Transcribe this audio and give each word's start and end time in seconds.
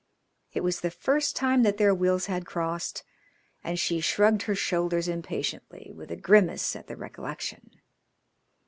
It 0.51 0.63
was 0.63 0.81
the 0.81 0.89
first 0.89 1.35
time 1.35 1.61
that 1.61 1.77
their 1.77 1.93
wills 1.93 2.25
had 2.25 2.43
crossed, 2.43 3.03
and 3.63 3.77
she 3.77 4.01
shrugged 4.01 4.41
her 4.49 4.55
shoulders 4.55 5.07
impatiently, 5.07 5.91
with 5.93 6.09
a 6.09 6.15
grimace 6.15 6.75
at 6.75 6.87
the 6.87 6.95
recollection. 6.97 7.69